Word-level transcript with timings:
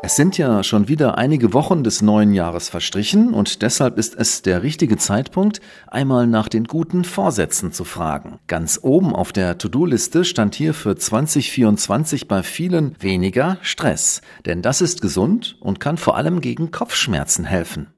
Es 0.00 0.14
sind 0.14 0.38
ja 0.38 0.62
schon 0.62 0.86
wieder 0.86 1.18
einige 1.18 1.52
Wochen 1.52 1.82
des 1.82 2.02
neuen 2.02 2.32
Jahres 2.32 2.68
verstrichen 2.68 3.34
und 3.34 3.62
deshalb 3.62 3.98
ist 3.98 4.14
es 4.14 4.42
der 4.42 4.62
richtige 4.62 4.96
Zeitpunkt, 4.96 5.60
einmal 5.88 6.28
nach 6.28 6.48
den 6.48 6.64
guten 6.64 7.02
Vorsätzen 7.02 7.72
zu 7.72 7.84
fragen. 7.84 8.38
Ganz 8.46 8.78
oben 8.82 9.14
auf 9.14 9.32
der 9.32 9.58
To-Do-Liste 9.58 10.24
stand 10.24 10.54
hier 10.54 10.72
für 10.72 10.94
2024 10.94 12.28
bei 12.28 12.44
vielen 12.44 12.94
weniger 13.00 13.58
Stress, 13.60 14.22
denn 14.46 14.62
das 14.62 14.80
ist 14.80 15.02
gesund 15.02 15.56
und 15.60 15.80
kann 15.80 15.96
vor 15.96 16.16
allem 16.16 16.40
gegen 16.40 16.70
Kopfschmerzen 16.70 17.44
helfen. 17.44 17.88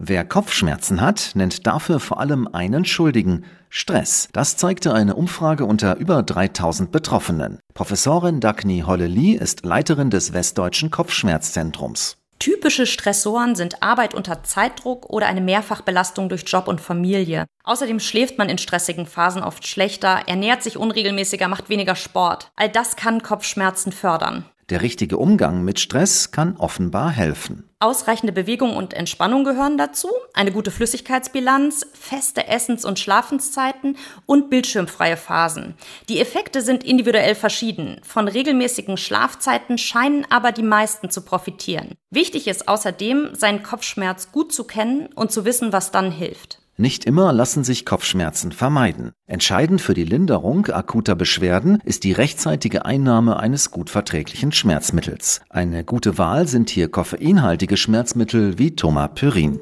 Wer 0.00 0.24
Kopfschmerzen 0.24 1.00
hat, 1.00 1.32
nennt 1.34 1.66
dafür 1.66 1.98
vor 1.98 2.20
allem 2.20 2.46
einen 2.46 2.84
Schuldigen, 2.84 3.44
Stress. 3.68 4.28
Das 4.32 4.56
zeigte 4.56 4.94
eine 4.94 5.16
Umfrage 5.16 5.64
unter 5.64 5.96
über 5.96 6.22
3000 6.22 6.92
Betroffenen. 6.92 7.58
Professorin 7.74 8.38
Dagny 8.38 8.84
Hollely 8.86 9.32
ist 9.32 9.66
Leiterin 9.66 10.10
des 10.10 10.32
Westdeutschen 10.32 10.92
Kopfschmerzzentrums. 10.92 12.16
Typische 12.38 12.86
Stressoren 12.86 13.56
sind 13.56 13.82
Arbeit 13.82 14.14
unter 14.14 14.44
Zeitdruck 14.44 15.10
oder 15.10 15.26
eine 15.26 15.40
Mehrfachbelastung 15.40 16.28
durch 16.28 16.44
Job 16.46 16.68
und 16.68 16.80
Familie. 16.80 17.46
Außerdem 17.64 17.98
schläft 17.98 18.38
man 18.38 18.48
in 18.48 18.58
stressigen 18.58 19.04
Phasen 19.04 19.42
oft 19.42 19.66
schlechter, 19.66 20.22
ernährt 20.26 20.62
sich 20.62 20.76
unregelmäßiger, 20.76 21.48
macht 21.48 21.68
weniger 21.68 21.96
Sport. 21.96 22.52
All 22.54 22.68
das 22.68 22.94
kann 22.94 23.24
Kopfschmerzen 23.24 23.90
fördern. 23.90 24.44
Der 24.70 24.82
richtige 24.82 25.16
Umgang 25.16 25.64
mit 25.64 25.80
Stress 25.80 26.30
kann 26.30 26.58
offenbar 26.58 27.10
helfen. 27.10 27.64
Ausreichende 27.80 28.34
Bewegung 28.34 28.76
und 28.76 28.92
Entspannung 28.92 29.42
gehören 29.44 29.78
dazu, 29.78 30.08
eine 30.34 30.52
gute 30.52 30.70
Flüssigkeitsbilanz, 30.70 31.86
feste 31.94 32.48
Essens- 32.48 32.84
und 32.84 32.98
Schlafenszeiten 32.98 33.96
und 34.26 34.50
bildschirmfreie 34.50 35.16
Phasen. 35.16 35.74
Die 36.10 36.20
Effekte 36.20 36.60
sind 36.60 36.84
individuell 36.84 37.34
verschieden. 37.34 37.98
Von 38.02 38.28
regelmäßigen 38.28 38.98
Schlafzeiten 38.98 39.78
scheinen 39.78 40.26
aber 40.28 40.52
die 40.52 40.62
meisten 40.62 41.08
zu 41.08 41.22
profitieren. 41.22 41.94
Wichtig 42.10 42.46
ist 42.46 42.68
außerdem, 42.68 43.30
seinen 43.32 43.62
Kopfschmerz 43.62 44.32
gut 44.32 44.52
zu 44.52 44.64
kennen 44.64 45.08
und 45.14 45.32
zu 45.32 45.46
wissen, 45.46 45.72
was 45.72 45.92
dann 45.92 46.10
hilft. 46.10 46.57
Nicht 46.80 47.06
immer 47.06 47.32
lassen 47.32 47.64
sich 47.64 47.84
Kopfschmerzen 47.84 48.52
vermeiden. 48.52 49.10
Entscheidend 49.26 49.80
für 49.80 49.94
die 49.94 50.04
Linderung 50.04 50.66
akuter 50.66 51.16
Beschwerden 51.16 51.82
ist 51.84 52.04
die 52.04 52.12
rechtzeitige 52.12 52.84
Einnahme 52.84 53.40
eines 53.40 53.72
gut 53.72 53.90
verträglichen 53.90 54.52
Schmerzmittels. 54.52 55.40
Eine 55.50 55.82
gute 55.82 56.18
Wahl 56.18 56.46
sind 56.46 56.70
hier 56.70 56.88
koffeinhaltige 56.88 57.76
Schmerzmittel 57.76 58.60
wie 58.60 58.76
Tomapyrin. 58.76 59.58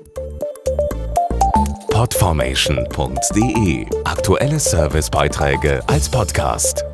Podformation.de 1.88 3.86
Aktuelle 4.04 4.60
Servicebeiträge 4.60 5.80
als 5.88 6.10
Podcast. 6.10 6.84